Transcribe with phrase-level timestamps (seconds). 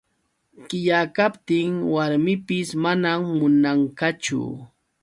[0.67, 4.41] Qilla kaptin warmipis manam munanqachu.